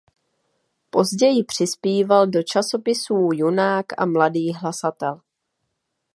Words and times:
Později 0.89 1.43
přispíval 1.43 2.27
do 2.27 2.43
časopisů 2.43 3.29
Junák 3.33 3.85
a 3.97 4.05
Mladý 4.05 4.53
hlasatel. 4.53 5.21